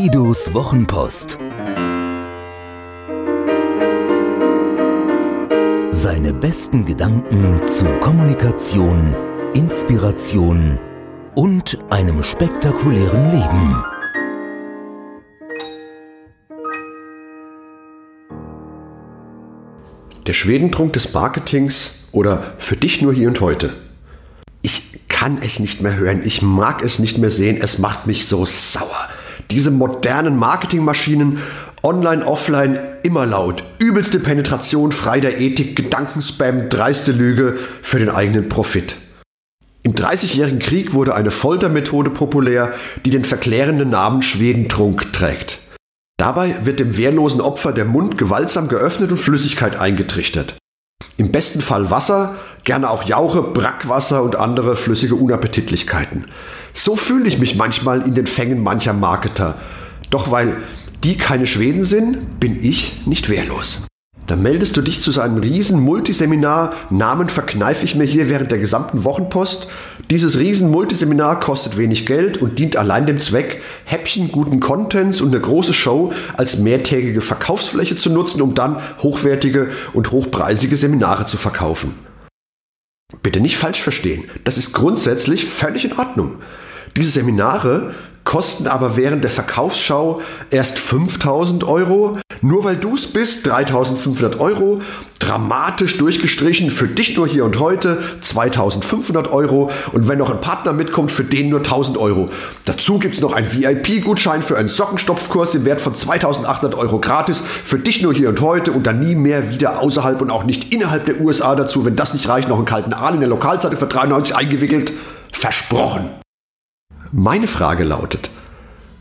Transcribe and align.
Guidos 0.00 0.54
Wochenpost. 0.54 1.36
Seine 5.90 6.32
besten 6.32 6.86
Gedanken 6.86 7.66
zu 7.66 7.84
Kommunikation, 8.00 9.14
Inspiration 9.52 10.78
und 11.34 11.76
einem 11.90 12.24
spektakulären 12.24 13.30
Leben. 13.30 13.84
Der 20.26 20.32
Schwedentrunk 20.32 20.94
des 20.94 21.12
Marketings 21.12 22.06
oder 22.12 22.54
für 22.56 22.76
dich 22.76 23.02
nur 23.02 23.12
hier 23.12 23.28
und 23.28 23.42
heute. 23.42 23.74
Ich 24.62 24.98
kann 25.08 25.40
es 25.42 25.60
nicht 25.60 25.82
mehr 25.82 25.96
hören, 25.96 26.22
ich 26.24 26.40
mag 26.40 26.82
es 26.82 26.98
nicht 27.00 27.18
mehr 27.18 27.30
sehen, 27.30 27.58
es 27.60 27.78
macht 27.78 28.06
mich 28.06 28.26
so 28.26 28.46
sauer. 28.46 29.09
Diese 29.50 29.70
modernen 29.70 30.36
Marketingmaschinen, 30.36 31.38
online, 31.82 32.24
offline, 32.26 32.78
immer 33.02 33.26
laut. 33.26 33.64
Übelste 33.78 34.20
Penetration, 34.20 34.92
frei 34.92 35.20
der 35.20 35.40
Ethik, 35.40 35.76
Gedankenspam, 35.76 36.68
dreiste 36.68 37.12
Lüge 37.12 37.58
für 37.82 37.98
den 37.98 38.10
eigenen 38.10 38.48
Profit. 38.48 38.96
Im 39.82 39.94
Dreißigjährigen 39.94 40.58
Krieg 40.58 40.92
wurde 40.92 41.14
eine 41.14 41.30
Foltermethode 41.30 42.10
populär, 42.10 42.74
die 43.04 43.10
den 43.10 43.24
verklärenden 43.24 43.90
Namen 43.90 44.22
Schwedentrunk 44.22 45.12
trägt. 45.12 45.58
Dabei 46.18 46.54
wird 46.64 46.80
dem 46.80 46.98
wehrlosen 46.98 47.40
Opfer 47.40 47.72
der 47.72 47.86
Mund 47.86 48.18
gewaltsam 48.18 48.68
geöffnet 48.68 49.10
und 49.10 49.16
Flüssigkeit 49.16 49.80
eingetrichtert. 49.80 50.56
Im 51.16 51.32
besten 51.32 51.62
Fall 51.62 51.90
Wasser, 51.90 52.36
gerne 52.64 52.90
auch 52.90 53.04
Jauche, 53.04 53.42
Brackwasser 53.42 54.22
und 54.22 54.36
andere 54.36 54.76
flüssige 54.76 55.14
Unappetitlichkeiten. 55.14 56.26
So 56.72 56.96
fühle 56.96 57.28
ich 57.28 57.38
mich 57.38 57.56
manchmal 57.56 58.02
in 58.02 58.14
den 58.14 58.26
Fängen 58.26 58.62
mancher 58.62 58.92
Marketer. 58.92 59.56
Doch 60.10 60.30
weil 60.30 60.56
die 61.04 61.16
keine 61.16 61.46
Schweden 61.46 61.82
sind, 61.82 62.40
bin 62.40 62.62
ich 62.62 63.06
nicht 63.06 63.28
wehrlos. 63.28 63.86
Da 64.30 64.36
meldest 64.36 64.76
du 64.76 64.82
dich 64.82 65.00
zu 65.00 65.10
seinem 65.10 65.38
riesen 65.38 65.80
Multiseminar. 65.80 66.74
Namen 66.90 67.28
verkneife 67.28 67.84
ich 67.84 67.96
mir 67.96 68.04
hier 68.04 68.28
während 68.28 68.52
der 68.52 68.60
gesamten 68.60 69.02
Wochenpost. 69.02 69.66
Dieses 70.08 70.38
riesen 70.38 70.70
Multiseminar 70.70 71.40
kostet 71.40 71.76
wenig 71.76 72.06
Geld 72.06 72.38
und 72.38 72.60
dient 72.60 72.76
allein 72.76 73.06
dem 73.06 73.18
Zweck, 73.18 73.60
Häppchen 73.86 74.30
guten 74.30 74.60
Contents 74.60 75.20
und 75.20 75.34
eine 75.34 75.40
große 75.40 75.72
Show 75.72 76.12
als 76.36 76.58
mehrtägige 76.58 77.22
Verkaufsfläche 77.22 77.96
zu 77.96 78.10
nutzen, 78.10 78.40
um 78.40 78.54
dann 78.54 78.76
hochwertige 79.02 79.70
und 79.94 80.12
hochpreisige 80.12 80.76
Seminare 80.76 81.26
zu 81.26 81.36
verkaufen. 81.36 82.09
Bitte 83.22 83.40
nicht 83.40 83.56
falsch 83.56 83.82
verstehen, 83.82 84.24
das 84.44 84.56
ist 84.56 84.72
grundsätzlich 84.72 85.44
völlig 85.44 85.84
in 85.84 85.98
Ordnung. 85.98 86.38
Diese 86.96 87.10
Seminare 87.10 87.94
kosten 88.24 88.66
aber 88.66 88.96
während 88.96 89.24
der 89.24 89.30
Verkaufsschau 89.30 90.20
erst 90.50 90.78
5000 90.78 91.64
Euro. 91.64 92.18
Nur 92.42 92.64
weil 92.64 92.76
du 92.76 92.94
es 92.94 93.06
bist, 93.06 93.46
3500 93.46 94.40
Euro. 94.40 94.80
Dramatisch 95.18 95.98
durchgestrichen, 95.98 96.70
für 96.70 96.88
dich 96.88 97.16
nur 97.16 97.28
hier 97.28 97.44
und 97.44 97.58
heute 97.58 98.02
2500 98.20 99.30
Euro. 99.30 99.70
Und 99.92 100.08
wenn 100.08 100.18
noch 100.18 100.30
ein 100.30 100.40
Partner 100.40 100.72
mitkommt, 100.72 101.12
für 101.12 101.24
den 101.24 101.50
nur 101.50 101.60
1000 101.60 101.98
Euro. 101.98 102.30
Dazu 102.64 102.98
gibt 102.98 103.16
es 103.16 103.20
noch 103.20 103.34
einen 103.34 103.52
VIP-Gutschein 103.52 104.42
für 104.42 104.56
einen 104.56 104.70
Sockenstopfkurs 104.70 105.54
im 105.54 105.64
Wert 105.66 105.80
von 105.80 105.94
2800 105.94 106.78
Euro 106.78 106.98
gratis. 106.98 107.42
Für 107.64 107.78
dich 107.78 108.00
nur 108.00 108.14
hier 108.14 108.30
und 108.30 108.40
heute 108.40 108.72
und 108.72 108.86
dann 108.86 109.00
nie 109.00 109.14
mehr 109.14 109.50
wieder 109.50 109.80
außerhalb 109.80 110.20
und 110.22 110.30
auch 110.30 110.44
nicht 110.44 110.72
innerhalb 110.72 111.04
der 111.04 111.20
USA 111.20 111.54
dazu. 111.54 111.84
Wenn 111.84 111.96
das 111.96 112.14
nicht 112.14 112.28
reicht, 112.28 112.48
noch 112.48 112.56
einen 112.56 112.64
kalten 112.64 112.94
Aal 112.94 113.14
in 113.14 113.20
der 113.20 113.28
Lokalzeitung 113.28 113.78
für 113.78 113.86
93 113.86 114.34
eingewickelt. 114.34 114.92
Versprochen. 115.32 116.10
Meine 117.12 117.48
Frage 117.48 117.84
lautet, 117.84 118.30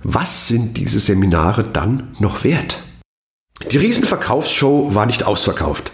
was 0.03 0.47
sind 0.47 0.77
diese 0.77 0.99
Seminare 0.99 1.63
dann 1.63 2.09
noch 2.19 2.43
wert? 2.43 2.79
Die 3.67 3.77
Riesenverkaufsshow 3.77 4.95
war 4.95 5.05
nicht 5.05 5.25
ausverkauft. 5.25 5.91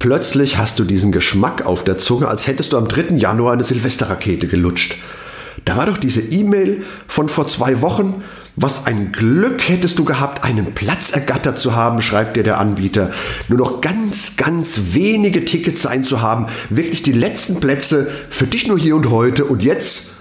Plötzlich 0.00 0.58
hast 0.58 0.78
du 0.78 0.84
diesen 0.84 1.12
Geschmack 1.12 1.64
auf 1.64 1.84
der 1.84 1.98
Zunge, 1.98 2.26
als 2.26 2.48
hättest 2.48 2.72
du 2.72 2.78
am 2.78 2.88
3. 2.88 3.14
Januar 3.14 3.52
eine 3.52 3.62
Silvesterrakete 3.62 4.48
gelutscht. 4.48 4.98
Da 5.64 5.76
war 5.76 5.86
doch 5.86 5.98
diese 5.98 6.20
E-Mail 6.20 6.82
von 7.06 7.28
vor 7.28 7.46
zwei 7.46 7.80
Wochen. 7.80 8.24
Was 8.56 8.86
ein 8.86 9.12
Glück 9.12 9.68
hättest 9.68 9.98
du 9.98 10.04
gehabt, 10.04 10.42
einen 10.42 10.74
Platz 10.74 11.10
ergattert 11.10 11.58
zu 11.60 11.76
haben, 11.76 12.02
schreibt 12.02 12.36
dir 12.36 12.42
der 12.42 12.58
Anbieter. 12.58 13.12
Nur 13.48 13.58
noch 13.58 13.80
ganz, 13.80 14.36
ganz 14.36 14.80
wenige 14.92 15.44
Tickets 15.44 15.82
sein 15.82 16.04
zu 16.04 16.22
haben. 16.22 16.46
Wirklich 16.70 17.02
die 17.02 17.12
letzten 17.12 17.60
Plätze 17.60 18.10
für 18.30 18.46
dich 18.46 18.66
nur 18.66 18.78
hier 18.78 18.96
und 18.96 19.10
heute. 19.10 19.44
Und 19.44 19.62
jetzt 19.62 20.14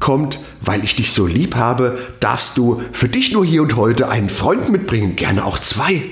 kommt, 0.00 0.40
weil 0.60 0.82
ich 0.82 0.96
dich 0.96 1.12
so 1.12 1.26
lieb 1.26 1.54
habe, 1.54 1.96
darfst 2.20 2.58
du 2.58 2.82
für 2.92 3.08
dich 3.08 3.32
nur 3.32 3.44
hier 3.44 3.62
und 3.62 3.76
heute 3.76 4.08
einen 4.08 4.28
Freund 4.28 4.70
mitbringen, 4.70 5.14
gerne 5.14 5.44
auch 5.44 5.58
zwei. 5.58 6.02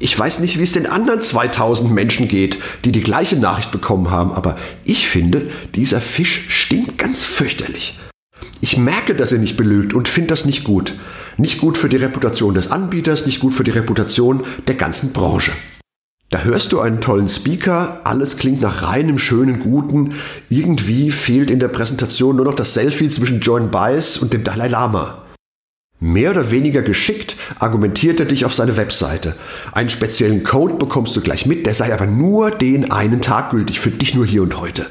Ich 0.00 0.18
weiß 0.18 0.40
nicht, 0.40 0.58
wie 0.58 0.64
es 0.64 0.72
den 0.72 0.88
anderen 0.88 1.22
2000 1.22 1.92
Menschen 1.92 2.26
geht, 2.26 2.58
die 2.84 2.90
die 2.90 3.02
gleiche 3.02 3.36
Nachricht 3.36 3.70
bekommen 3.70 4.10
haben, 4.10 4.32
aber 4.32 4.56
ich 4.84 5.06
finde, 5.06 5.48
dieser 5.76 6.00
Fisch 6.00 6.46
stinkt 6.48 6.98
ganz 6.98 7.22
fürchterlich. 7.22 8.00
Ich 8.60 8.76
merke, 8.76 9.14
dass 9.14 9.30
er 9.30 9.38
nicht 9.38 9.56
belügt 9.56 9.94
und 9.94 10.08
finde 10.08 10.30
das 10.30 10.44
nicht 10.44 10.64
gut. 10.64 10.94
Nicht 11.36 11.60
gut 11.60 11.78
für 11.78 11.88
die 11.88 11.96
Reputation 11.96 12.54
des 12.54 12.72
Anbieters, 12.72 13.24
nicht 13.26 13.38
gut 13.38 13.54
für 13.54 13.62
die 13.62 13.70
Reputation 13.70 14.44
der 14.66 14.74
ganzen 14.74 15.12
Branche. 15.12 15.52
Da 16.30 16.40
hörst 16.40 16.72
du 16.72 16.80
einen 16.80 17.00
tollen 17.00 17.28
Speaker, 17.28 18.00
alles 18.02 18.36
klingt 18.36 18.60
nach 18.60 18.82
reinem, 18.82 19.18
schönen, 19.18 19.60
guten. 19.60 20.14
Irgendwie 20.48 21.12
fehlt 21.12 21.50
in 21.52 21.60
der 21.60 21.68
Präsentation 21.68 22.34
nur 22.34 22.46
noch 22.46 22.56
das 22.56 22.74
Selfie 22.74 23.10
zwischen 23.10 23.40
John 23.40 23.70
Baez 23.70 24.16
und 24.16 24.32
dem 24.32 24.42
Dalai 24.42 24.66
Lama. 24.66 25.23
Mehr 26.04 26.32
oder 26.32 26.50
weniger 26.50 26.82
geschickt 26.82 27.34
argumentiert 27.58 28.20
er 28.20 28.26
dich 28.26 28.44
auf 28.44 28.52
seine 28.52 28.76
Webseite. 28.76 29.36
Einen 29.72 29.88
speziellen 29.88 30.44
Code 30.44 30.74
bekommst 30.74 31.16
du 31.16 31.22
gleich 31.22 31.46
mit, 31.46 31.64
der 31.64 31.72
sei 31.72 31.94
aber 31.94 32.04
nur 32.04 32.50
den 32.50 32.92
einen 32.92 33.22
Tag 33.22 33.52
gültig, 33.52 33.80
für 33.80 33.90
dich 33.90 34.14
nur 34.14 34.26
hier 34.26 34.42
und 34.42 34.60
heute. 34.60 34.86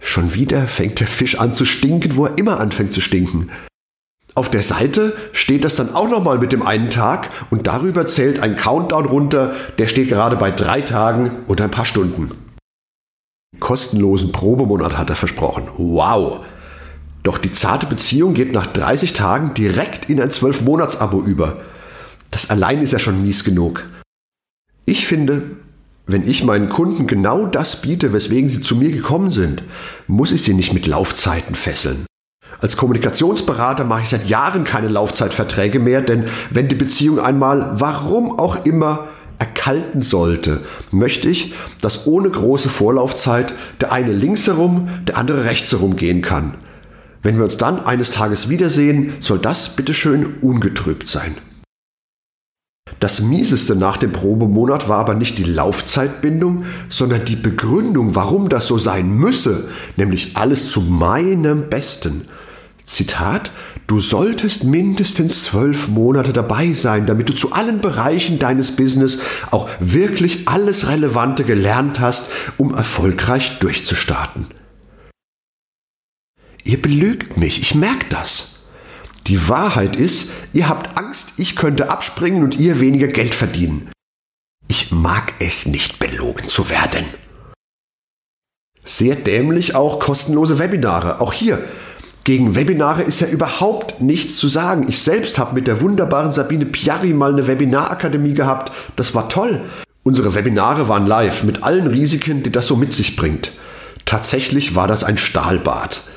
Schon 0.00 0.34
wieder 0.34 0.66
fängt 0.66 1.00
der 1.00 1.06
Fisch 1.06 1.38
an 1.40 1.54
zu 1.54 1.64
stinken, 1.64 2.16
wo 2.16 2.26
er 2.26 2.36
immer 2.36 2.60
anfängt 2.60 2.92
zu 2.92 3.00
stinken. 3.00 3.50
Auf 4.34 4.50
der 4.50 4.62
Seite 4.62 5.16
steht 5.32 5.64
das 5.64 5.74
dann 5.74 5.94
auch 5.94 6.10
nochmal 6.10 6.36
mit 6.36 6.52
dem 6.52 6.62
einen 6.62 6.90
Tag 6.90 7.30
und 7.48 7.66
darüber 7.66 8.06
zählt 8.06 8.40
ein 8.40 8.56
Countdown 8.56 9.06
runter, 9.06 9.54
der 9.78 9.86
steht 9.86 10.10
gerade 10.10 10.36
bei 10.36 10.50
drei 10.50 10.82
Tagen 10.82 11.44
und 11.46 11.62
ein 11.62 11.70
paar 11.70 11.86
Stunden. 11.86 12.30
Kostenlosen 13.58 14.32
Probemonat 14.32 14.98
hat 14.98 15.08
er 15.08 15.16
versprochen. 15.16 15.66
Wow! 15.78 16.44
Doch 17.24 17.38
die 17.38 17.52
zarte 17.52 17.86
Beziehung 17.86 18.34
geht 18.34 18.52
nach 18.52 18.66
30 18.66 19.14
Tagen 19.14 19.54
direkt 19.54 20.10
in 20.10 20.20
ein 20.20 20.30
12-Monats-Abo 20.30 21.22
über. 21.22 21.62
Das 22.30 22.50
allein 22.50 22.82
ist 22.82 22.92
ja 22.92 22.98
schon 22.98 23.22
mies 23.22 23.44
genug. 23.44 23.86
Ich 24.84 25.06
finde, 25.06 25.42
wenn 26.06 26.28
ich 26.28 26.44
meinen 26.44 26.68
Kunden 26.68 27.06
genau 27.06 27.46
das 27.46 27.80
biete, 27.80 28.12
weswegen 28.12 28.50
sie 28.50 28.60
zu 28.60 28.76
mir 28.76 28.92
gekommen 28.92 29.30
sind, 29.30 29.62
muss 30.06 30.32
ich 30.32 30.42
sie 30.42 30.52
nicht 30.52 30.74
mit 30.74 30.86
Laufzeiten 30.86 31.54
fesseln. 31.54 32.04
Als 32.60 32.76
Kommunikationsberater 32.76 33.84
mache 33.84 34.02
ich 34.02 34.10
seit 34.10 34.28
Jahren 34.28 34.64
keine 34.64 34.88
Laufzeitverträge 34.88 35.78
mehr, 35.78 36.02
denn 36.02 36.26
wenn 36.50 36.68
die 36.68 36.74
Beziehung 36.74 37.20
einmal, 37.20 37.72
warum 37.80 38.38
auch 38.38 38.66
immer, 38.66 39.08
erkalten 39.38 40.02
sollte, 40.02 40.60
möchte 40.90 41.30
ich, 41.30 41.54
dass 41.80 42.06
ohne 42.06 42.28
große 42.28 42.68
Vorlaufzeit 42.68 43.54
der 43.80 43.92
eine 43.92 44.12
links 44.12 44.46
herum, 44.46 44.90
der 45.06 45.16
andere 45.16 45.46
rechts 45.46 45.72
herum 45.72 45.96
gehen 45.96 46.20
kann. 46.20 46.54
Wenn 47.24 47.38
wir 47.38 47.44
uns 47.44 47.56
dann 47.56 47.80
eines 47.84 48.10
Tages 48.10 48.50
wiedersehen, 48.50 49.14
soll 49.18 49.38
das 49.38 49.74
bitteschön 49.74 50.34
ungetrübt 50.42 51.08
sein. 51.08 51.34
Das 53.00 53.22
Mieseste 53.22 53.74
nach 53.74 53.96
dem 53.96 54.12
Probemonat 54.12 54.90
war 54.90 54.98
aber 54.98 55.14
nicht 55.14 55.38
die 55.38 55.44
Laufzeitbindung, 55.44 56.66
sondern 56.90 57.24
die 57.24 57.36
Begründung, 57.36 58.14
warum 58.14 58.50
das 58.50 58.66
so 58.66 58.76
sein 58.76 59.08
müsse, 59.08 59.68
nämlich 59.96 60.36
alles 60.36 60.70
zu 60.70 60.82
meinem 60.82 61.70
Besten. 61.70 62.28
Zitat, 62.84 63.52
du 63.86 64.00
solltest 64.00 64.64
mindestens 64.64 65.44
zwölf 65.44 65.88
Monate 65.88 66.34
dabei 66.34 66.72
sein, 66.72 67.06
damit 67.06 67.30
du 67.30 67.32
zu 67.32 67.52
allen 67.52 67.80
Bereichen 67.80 68.38
deines 68.38 68.76
Business 68.76 69.18
auch 69.50 69.68
wirklich 69.80 70.46
alles 70.46 70.88
Relevante 70.88 71.44
gelernt 71.44 72.00
hast, 72.00 72.30
um 72.58 72.74
erfolgreich 72.74 73.58
durchzustarten. 73.60 74.46
Ihr 76.64 76.80
belügt 76.80 77.36
mich, 77.36 77.60
ich 77.60 77.74
merke 77.74 78.06
das. 78.08 78.60
Die 79.26 79.48
Wahrheit 79.48 79.96
ist, 79.96 80.30
ihr 80.54 80.68
habt 80.68 80.98
Angst, 80.98 81.34
ich 81.36 81.56
könnte 81.56 81.90
abspringen 81.90 82.42
und 82.42 82.58
ihr 82.58 82.80
weniger 82.80 83.06
Geld 83.06 83.34
verdienen. 83.34 83.90
Ich 84.68 84.90
mag 84.90 85.34
es 85.40 85.66
nicht, 85.66 85.98
belogen 85.98 86.48
zu 86.48 86.70
werden. 86.70 87.04
Sehr 88.82 89.14
dämlich 89.14 89.74
auch 89.74 90.00
kostenlose 90.00 90.58
Webinare. 90.58 91.20
Auch 91.20 91.34
hier, 91.34 91.62
gegen 92.24 92.54
Webinare 92.54 93.02
ist 93.02 93.20
ja 93.20 93.26
überhaupt 93.26 94.00
nichts 94.00 94.38
zu 94.38 94.48
sagen. 94.48 94.86
Ich 94.88 95.02
selbst 95.02 95.38
habe 95.38 95.54
mit 95.54 95.66
der 95.66 95.82
wunderbaren 95.82 96.32
Sabine 96.32 96.64
Piari 96.64 97.12
mal 97.12 97.32
eine 97.32 97.46
Webinarakademie 97.46 98.32
gehabt. 98.32 98.72
Das 98.96 99.14
war 99.14 99.28
toll. 99.28 99.60
Unsere 100.02 100.34
Webinare 100.34 100.88
waren 100.88 101.06
live 101.06 101.44
mit 101.44 101.62
allen 101.62 101.86
Risiken, 101.86 102.42
die 102.42 102.52
das 102.52 102.66
so 102.66 102.76
mit 102.76 102.94
sich 102.94 103.16
bringt. 103.16 103.52
Tatsächlich 104.06 104.74
war 104.74 104.88
das 104.88 105.04
ein 105.04 105.18
Stahlbad. 105.18 106.13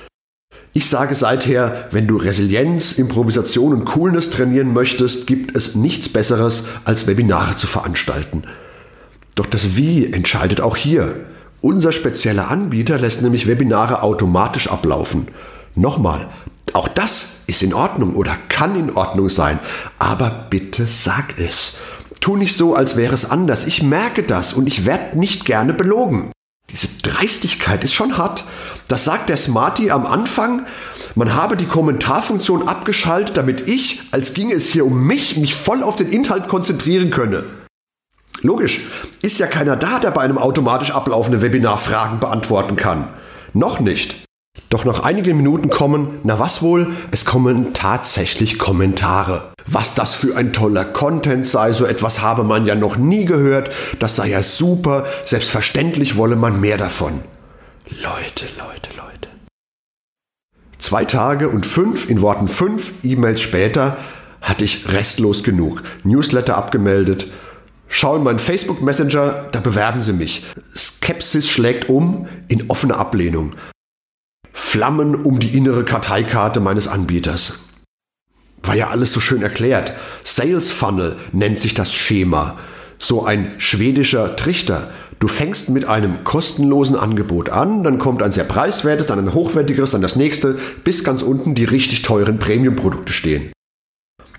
Ich 0.77 0.89
sage 0.89 1.15
seither, 1.15 1.87
wenn 1.89 2.05
du 2.05 2.17
Resilienz, 2.17 2.99
Improvisation 2.99 3.73
und 3.73 3.85
Coolness 3.85 4.29
trainieren 4.29 4.73
möchtest, 4.75 5.25
gibt 5.25 5.57
es 5.57 5.73
nichts 5.73 6.07
Besseres, 6.07 6.65
als 6.85 7.07
Webinare 7.07 7.55
zu 7.55 7.65
veranstalten. 7.65 8.43
Doch 9.33 9.47
das 9.47 9.75
Wie 9.75 10.13
entscheidet 10.13 10.61
auch 10.61 10.77
hier. 10.77 11.15
Unser 11.61 11.91
spezieller 11.91 12.51
Anbieter 12.51 12.99
lässt 12.99 13.23
nämlich 13.23 13.47
Webinare 13.47 14.03
automatisch 14.03 14.67
ablaufen. 14.67 15.29
Nochmal, 15.73 16.29
auch 16.73 16.87
das 16.87 17.37
ist 17.47 17.63
in 17.63 17.73
Ordnung 17.73 18.13
oder 18.13 18.37
kann 18.47 18.75
in 18.75 18.95
Ordnung 18.95 19.29
sein, 19.29 19.57
aber 19.97 20.45
bitte 20.51 20.85
sag 20.85 21.39
es. 21.39 21.79
Tu 22.19 22.35
nicht 22.35 22.55
so, 22.55 22.75
als 22.75 22.95
wäre 22.95 23.15
es 23.15 23.31
anders. 23.31 23.65
Ich 23.65 23.81
merke 23.81 24.21
das 24.21 24.53
und 24.53 24.67
ich 24.67 24.85
werde 24.85 25.17
nicht 25.17 25.43
gerne 25.43 25.73
belogen. 25.73 26.31
Diese 26.69 26.87
Dreistigkeit 27.01 27.83
ist 27.83 27.95
schon 27.95 28.17
hart. 28.17 28.43
Das 28.87 29.03
sagt 29.03 29.29
der 29.29 29.37
Smarty 29.37 29.91
am 29.91 30.05
Anfang. 30.05 30.65
Man 31.15 31.33
habe 31.33 31.57
die 31.57 31.65
Kommentarfunktion 31.65 32.67
abgeschaltet, 32.67 33.35
damit 33.35 33.67
ich, 33.67 34.03
als 34.11 34.33
ginge 34.33 34.53
es 34.53 34.69
hier 34.69 34.85
um 34.85 35.05
mich, 35.05 35.37
mich 35.37 35.55
voll 35.55 35.83
auf 35.83 35.95
den 35.97 36.11
Inhalt 36.11 36.47
konzentrieren 36.47 37.09
könne. 37.09 37.43
Logisch, 38.41 38.81
ist 39.21 39.39
ja 39.39 39.47
keiner 39.47 39.75
da, 39.75 39.99
der 39.99 40.11
bei 40.11 40.21
einem 40.21 40.37
automatisch 40.37 40.91
ablaufenden 40.91 41.41
Webinar 41.41 41.77
Fragen 41.77 42.19
beantworten 42.19 42.75
kann. 42.75 43.09
Noch 43.53 43.79
nicht. 43.79 44.15
Doch 44.69 44.85
nach 44.85 45.01
einigen 45.01 45.37
Minuten 45.37 45.69
kommen, 45.69 46.19
na 46.23 46.39
was 46.39 46.61
wohl, 46.61 46.93
es 47.11 47.25
kommen 47.25 47.73
tatsächlich 47.73 48.59
Kommentare. 48.59 49.53
Was 49.65 49.95
das 49.95 50.13
für 50.13 50.35
ein 50.35 50.53
toller 50.53 50.85
Content 50.85 51.45
sei, 51.45 51.73
so 51.73 51.85
etwas 51.85 52.21
habe 52.21 52.43
man 52.43 52.65
ja 52.65 52.75
noch 52.75 52.97
nie 52.97 53.25
gehört, 53.25 53.69
das 53.99 54.15
sei 54.15 54.29
ja 54.29 54.43
super, 54.43 55.05
selbstverständlich 55.25 56.15
wolle 56.15 56.35
man 56.35 56.61
mehr 56.61 56.77
davon. 56.77 57.21
Leute, 57.89 58.45
Leute, 58.57 58.89
Leute. 58.97 59.29
Zwei 60.77 61.05
Tage 61.05 61.47
und 61.47 61.65
fünf, 61.65 62.09
in 62.09 62.21
Worten 62.21 62.49
fünf 62.49 62.91
E-Mails 63.01 63.41
später, 63.41 63.97
hatte 64.41 64.65
ich 64.65 64.89
restlos 64.89 65.41
genug. 65.41 65.83
Newsletter 66.03 66.57
abgemeldet. 66.57 67.27
Schau 67.87 68.17
in 68.17 68.23
meinen 68.23 68.39
Facebook 68.39 68.81
Messenger, 68.81 69.47
da 69.53 69.61
bewerben 69.61 70.03
sie 70.03 70.11
mich. 70.11 70.45
Skepsis 70.75 71.49
schlägt 71.49 71.87
um 71.87 72.27
in 72.49 72.69
offene 72.69 72.97
Ablehnung. 72.97 73.53
Flammen 74.51 75.15
um 75.15 75.39
die 75.39 75.57
innere 75.57 75.85
Karteikarte 75.85 76.59
meines 76.59 76.89
Anbieters. 76.89 77.67
War 78.63 78.75
ja 78.75 78.89
alles 78.89 79.13
so 79.13 79.21
schön 79.21 79.41
erklärt. 79.41 79.93
Sales 80.23 80.71
Funnel 80.71 81.15
nennt 81.31 81.57
sich 81.57 81.73
das 81.73 81.93
Schema. 81.93 82.57
So 82.97 83.25
ein 83.25 83.59
schwedischer 83.59 84.35
Trichter. 84.35 84.91
Du 85.19 85.27
fängst 85.27 85.69
mit 85.69 85.85
einem 85.85 86.23
kostenlosen 86.23 86.95
Angebot 86.95 87.49
an, 87.49 87.83
dann 87.83 87.97
kommt 87.97 88.21
ein 88.21 88.31
sehr 88.31 88.43
preiswertes, 88.43 89.07
dann 89.07 89.19
ein 89.19 89.33
hochwertigeres, 89.33 89.91
dann 89.91 90.01
das 90.01 90.15
nächste, 90.15 90.57
bis 90.83 91.03
ganz 91.03 91.23
unten 91.23 91.55
die 91.55 91.65
richtig 91.65 92.03
teuren 92.03 92.37
Premium-Produkte 92.37 93.13
stehen. 93.13 93.51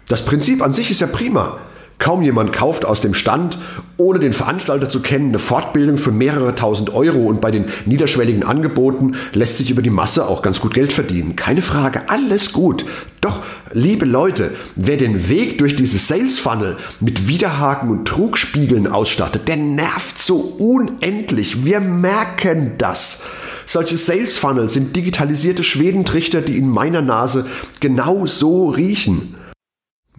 Das 0.09 0.25
Prinzip 0.25 0.63
an 0.63 0.73
sich 0.73 0.91
ist 0.91 1.01
ja 1.01 1.09
prima. 1.09 1.59
Kaum 1.99 2.23
jemand 2.23 2.53
kauft 2.53 2.85
aus 2.85 3.00
dem 3.00 3.12
Stand, 3.12 3.59
ohne 3.97 4.21
den 4.21 4.33
Veranstalter 4.33 4.89
zu 4.89 5.00
kennen, 5.00 5.31
eine 5.31 5.41
Fortbildung 5.41 5.99
für 5.99 6.12
mehrere 6.12 6.55
tausend 6.55 6.95
Euro 6.95 7.27
und 7.27 7.41
bei 7.41 7.50
den 7.50 7.65
niederschwelligen 7.87 8.45
Angeboten 8.45 9.17
lässt 9.33 9.59
sich 9.59 9.71
über 9.71 9.83
die 9.83 9.91
Masse 9.91 10.29
auch 10.29 10.41
ganz 10.41 10.61
gut 10.61 10.75
Geld 10.75 10.93
verdienen. 10.93 11.35
Keine 11.35 11.61
Frage, 11.61 12.09
alles 12.09 12.53
gut. 12.53 12.85
Doch, 13.21 13.43
liebe 13.73 14.05
Leute, 14.05 14.53
wer 14.77 14.97
den 14.97 15.29
Weg 15.29 15.59
durch 15.59 15.75
dieses 15.75 16.06
Sales 16.06 16.39
Funnel 16.39 16.77
mit 17.00 17.27
Widerhaken 17.27 17.91
und 17.91 18.06
Trugspiegeln 18.06 18.87
ausstattet, 18.87 19.49
der 19.49 19.56
nervt 19.56 20.19
so 20.19 20.37
unendlich. 20.37 21.65
Wir 21.65 21.81
merken 21.81 22.75
das. 22.79 23.23
Solche 23.67 23.97
Sales 23.97 24.39
Funnels 24.39 24.73
sind 24.75 24.95
digitalisierte 24.95 25.65
Schwedentrichter, 25.65 26.43
die 26.43 26.56
in 26.56 26.69
meiner 26.69 27.03
Nase 27.03 27.45
genau 27.81 28.27
so 28.27 28.69
riechen. 28.69 29.35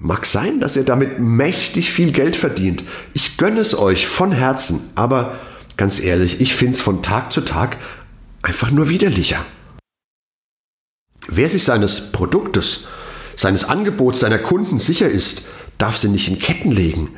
Mag 0.02 0.26
sein, 0.26 0.62
dass 0.62 0.78
ihr 0.78 0.86
damit 0.86 1.20
mächtig 1.20 1.92
viel 1.92 2.14
Geld 2.14 2.38
verdient. 2.38 2.86
Ich 3.14 3.36
gönne 3.36 3.60
es 3.60 3.78
euch 3.78 4.08
von 4.08 4.32
Herzen, 4.32 4.80
aber 4.96 5.38
ganz 5.76 6.00
ehrlich, 6.00 6.40
ich 6.40 6.56
finde 6.56 6.76
es 6.76 6.82
von 6.82 7.04
Tag 7.04 7.34
zu 7.34 7.42
Tag 7.42 7.78
einfach 8.42 8.72
nur 8.72 8.88
widerlicher. 8.88 9.46
Wer 11.28 11.50
sich 11.50 11.66
seines 11.66 12.14
Produktes, 12.14 12.86
seines 13.36 13.66
Angebots, 13.66 14.22
seiner 14.22 14.40
Kunden 14.40 14.80
sicher 14.80 15.10
ist, 15.10 15.44
darf 15.78 15.98
sie 15.98 16.08
nicht 16.08 16.30
in 16.30 16.40
Ketten 16.40 16.72
legen. 16.72 17.18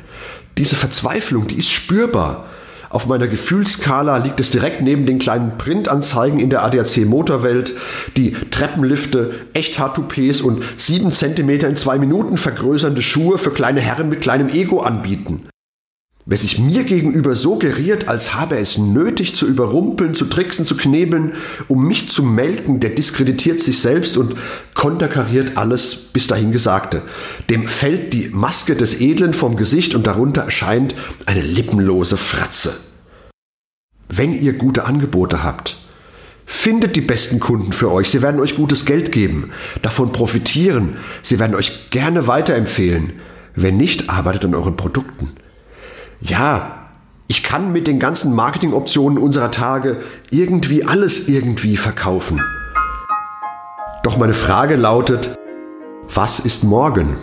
Diese 0.58 0.74
Verzweiflung, 0.74 1.46
die 1.46 1.58
ist 1.60 1.70
spürbar. 1.70 2.48
Auf 2.92 3.06
meiner 3.06 3.26
Gefühlskala 3.26 4.18
liegt 4.18 4.38
es 4.38 4.50
direkt 4.50 4.82
neben 4.82 5.06
den 5.06 5.18
kleinen 5.18 5.56
Printanzeigen 5.56 6.38
in 6.38 6.50
der 6.50 6.62
ADAC 6.62 7.06
Motorwelt, 7.06 7.72
die 8.18 8.32
Treppenlifte, 8.50 9.32
Echthaar-Toupets 9.54 10.42
und 10.42 10.62
7 10.76 11.10
cm 11.10 11.48
in 11.48 11.76
2 11.78 11.98
Minuten 11.98 12.36
vergrößernde 12.36 13.00
Schuhe 13.00 13.38
für 13.38 13.50
kleine 13.50 13.80
Herren 13.80 14.10
mit 14.10 14.20
kleinem 14.20 14.50
Ego 14.50 14.80
anbieten. 14.80 15.48
Wer 16.24 16.38
sich 16.38 16.60
mir 16.60 16.84
gegenüber 16.84 17.34
so 17.34 17.56
geriert, 17.56 18.06
als 18.06 18.32
habe 18.32 18.56
es 18.56 18.78
nötig 18.78 19.34
zu 19.34 19.44
überrumpeln, 19.44 20.14
zu 20.14 20.26
tricksen, 20.26 20.64
zu 20.64 20.76
knebeln, 20.76 21.32
um 21.66 21.84
mich 21.84 22.08
zu 22.10 22.22
melken, 22.22 22.78
der 22.78 22.90
diskreditiert 22.90 23.60
sich 23.60 23.80
selbst 23.80 24.16
und 24.16 24.36
konterkariert 24.74 25.56
alles 25.56 25.96
bis 25.96 26.28
dahin 26.28 26.52
Gesagte. 26.52 27.02
Dem 27.50 27.66
fällt 27.66 28.12
die 28.12 28.28
Maske 28.28 28.76
des 28.76 29.00
Edlen 29.00 29.34
vom 29.34 29.56
Gesicht 29.56 29.96
und 29.96 30.06
darunter 30.06 30.42
erscheint 30.42 30.94
eine 31.26 31.42
lippenlose 31.42 32.16
Fratze. 32.16 32.72
Wenn 34.08 34.32
ihr 34.32 34.52
gute 34.52 34.84
Angebote 34.84 35.42
habt, 35.42 35.76
findet 36.46 36.94
die 36.94 37.00
besten 37.00 37.40
Kunden 37.40 37.72
für 37.72 37.90
euch. 37.90 38.10
Sie 38.10 38.22
werden 38.22 38.40
euch 38.40 38.54
gutes 38.54 38.84
Geld 38.84 39.10
geben, 39.10 39.50
davon 39.80 40.12
profitieren. 40.12 40.98
Sie 41.22 41.40
werden 41.40 41.56
euch 41.56 41.90
gerne 41.90 42.28
weiterempfehlen. 42.28 43.14
Wenn 43.56 43.76
nicht, 43.76 44.08
arbeitet 44.08 44.44
an 44.44 44.54
euren 44.54 44.76
Produkten 44.76 45.30
ja, 46.22 46.86
ich 47.26 47.42
kann 47.42 47.72
mit 47.72 47.86
den 47.86 47.98
ganzen 47.98 48.34
Marketingoptionen 48.34 49.18
unserer 49.18 49.50
Tage 49.50 50.00
irgendwie 50.30 50.84
alles 50.84 51.28
irgendwie 51.28 51.76
verkaufen. 51.76 52.40
Doch 54.02 54.16
meine 54.16 54.34
Frage 54.34 54.76
lautet, 54.76 55.36
was 56.08 56.40
ist 56.40 56.64
morgen? 56.64 57.16